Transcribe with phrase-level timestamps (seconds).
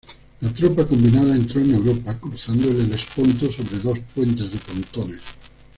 [0.39, 5.21] La tropa combinada entró en Europa, cruzando el Helesponto sobre dos puentes de pontones.